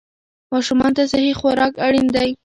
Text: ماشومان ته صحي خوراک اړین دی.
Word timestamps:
ماشومان 0.53 0.91
ته 0.97 1.03
صحي 1.11 1.33
خوراک 1.39 1.73
اړین 1.85 2.07
دی. 2.15 2.29